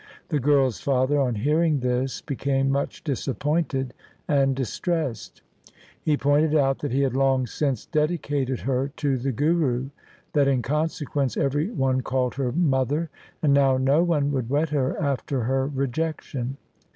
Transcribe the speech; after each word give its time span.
The 0.29 0.39
girl's 0.39 0.79
father 0.81 1.19
on 1.19 1.35
hearing 1.35 1.81
this 1.81 2.21
became 2.21 2.71
much 2.71 3.03
disappointed 3.03 3.93
and 4.27 4.55
distressed. 4.55 5.43
He 6.01 6.17
pointed 6.17 6.55
out 6.55 6.79
that 6.79 6.91
he 6.91 7.01
had 7.03 7.13
long 7.13 7.45
since 7.45 7.85
dedicated 7.85 8.61
her 8.61 8.87
to 8.97 9.19
the 9.19 9.31
Guru, 9.31 9.91
that 10.33 10.47
in 10.47 10.63
consequence 10.63 11.37
every 11.37 11.69
one 11.69 12.01
called 12.01 12.33
her 12.33 12.51
mother, 12.51 13.11
and 13.43 13.53
now 13.53 13.77
no 13.77 14.01
one 14.01 14.31
would 14.31 14.49
wed 14.49 14.69
her 14.71 14.99
after 14.99 15.43
her 15.43 15.67
rejection. 15.67 16.57